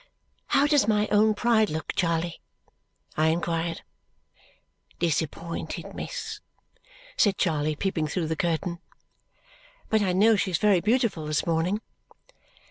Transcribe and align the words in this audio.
"How 0.47 0.65
does 0.65 0.87
my 0.87 1.07
own 1.09 1.35
Pride 1.35 1.69
look, 1.69 1.93
Charley?" 1.95 2.41
I 3.15 3.27
inquired. 3.27 3.83
"Disappointed, 4.97 5.93
miss," 5.93 6.39
said 7.15 7.37
Charley, 7.37 7.75
peeping 7.75 8.07
through 8.07 8.25
the 8.25 8.35
curtain. 8.35 8.79
"But 9.89 10.01
I 10.01 10.13
know 10.13 10.35
she 10.37 10.49
is 10.49 10.57
very 10.57 10.81
beautiful 10.81 11.27
this 11.27 11.45
morning." 11.45 11.81